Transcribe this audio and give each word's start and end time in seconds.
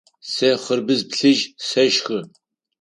Сэ 0.33 0.49
хъырбыдз 0.63 1.01
плъыжь 1.11 1.43
сэшхы. 1.67 2.19